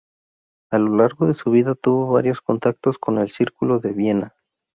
A 0.71 0.79
lo 0.79 0.95
largo 0.97 1.27
de 1.27 1.35
su 1.35 1.51
vida 1.51 1.75
tuvo 1.75 2.13
varios 2.13 2.41
contactos 2.41 2.97
con 2.97 3.19
el 3.19 3.29
Círculo 3.29 3.77
de 3.77 3.91
Viena. 3.93 4.35